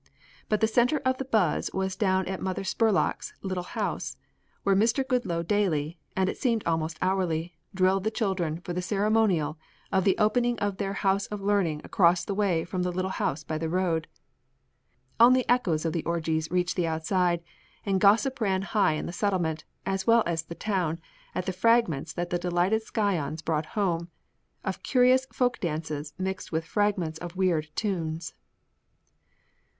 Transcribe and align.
But 0.49 0.61
the 0.61 0.67
center 0.67 0.97
of 1.05 1.19
the 1.19 1.25
buzz 1.25 1.69
was 1.75 1.95
down 1.95 2.25
at 2.27 2.41
Mother 2.41 2.63
Spurlock's 2.63 3.35
Little 3.43 3.61
House, 3.77 4.17
where 4.63 4.75
Mr. 4.75 5.07
Goodloe 5.07 5.43
daily, 5.43 5.99
and 6.15 6.27
it 6.27 6.39
seemed 6.39 6.63
almost 6.65 6.97
hourly, 7.03 7.55
drilled 7.75 8.03
the 8.03 8.09
children 8.09 8.61
for 8.61 8.73
the 8.73 8.81
ceremonial 8.81 9.59
of 9.91 10.03
the 10.03 10.17
opening 10.17 10.57
of 10.57 10.77
their 10.77 10.93
house 10.93 11.27
of 11.27 11.39
learning 11.39 11.81
across 11.83 12.25
the 12.25 12.33
way 12.33 12.65
from 12.65 12.81
the 12.81 12.91
Little 12.91 13.11
House 13.11 13.43
by 13.43 13.59
the 13.59 13.69
Road. 13.69 14.07
Only 15.19 15.47
echoes 15.47 15.85
of 15.85 15.93
the 15.93 16.03
orgies 16.03 16.49
reached 16.49 16.75
the 16.77 16.87
outside, 16.87 17.43
and 17.85 18.01
gossip 18.01 18.41
ran 18.41 18.63
high 18.63 18.93
in 18.93 19.05
the 19.05 19.13
Settlement 19.13 19.65
as 19.85 20.07
well 20.07 20.23
as 20.25 20.41
the 20.41 20.55
Town 20.55 20.99
at 21.35 21.45
the 21.45 21.53
fragments 21.53 22.11
that 22.13 22.31
the 22.31 22.39
delighted 22.39 22.81
scions 22.81 23.43
brought 23.43 23.67
home, 23.77 24.09
of 24.63 24.81
curious 24.81 25.27
folk 25.31 25.59
dances 25.59 26.13
mixed 26.17 26.51
with 26.51 26.65
fragments 26.65 27.19
of 27.19 27.35
weird 27.35 27.67
tunes. 27.75 28.33